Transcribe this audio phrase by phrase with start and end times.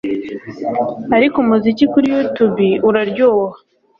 [1.15, 3.57] Ariko umuziki kuri yutubi uraryoha